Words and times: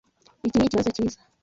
Iki 0.47 0.57
nikibazo 0.57 0.89
cyiza. 0.97 1.19